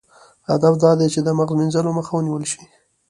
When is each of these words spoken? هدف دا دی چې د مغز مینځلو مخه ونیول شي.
هدف 0.49 0.73
دا 0.83 0.91
دی 0.99 1.07
چې 1.13 1.19
د 1.23 1.29
مغز 1.37 1.55
مینځلو 1.59 1.91
مخه 1.97 2.11
ونیول 2.15 2.43
شي. 2.51 2.61